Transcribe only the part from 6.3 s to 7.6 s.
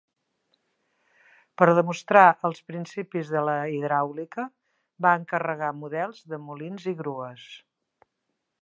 de molins i grues.